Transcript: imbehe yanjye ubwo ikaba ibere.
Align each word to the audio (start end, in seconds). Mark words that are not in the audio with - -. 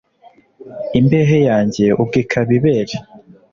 imbehe 0.99 1.37
yanjye 1.49 1.85
ubwo 2.01 2.15
ikaba 2.23 2.51
ibere. 2.57 2.95